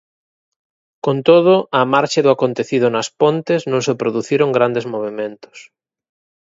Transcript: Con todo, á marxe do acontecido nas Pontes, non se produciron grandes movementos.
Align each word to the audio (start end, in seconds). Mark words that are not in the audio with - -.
Con 1.05 1.17
todo, 1.27 1.55
á 1.79 1.81
marxe 1.93 2.19
do 2.25 2.31
acontecido 2.33 2.85
nas 2.89 3.07
Pontes, 3.19 3.61
non 3.71 3.81
se 3.87 3.93
produciron 4.01 4.55
grandes 4.57 4.85
movementos. 4.93 5.57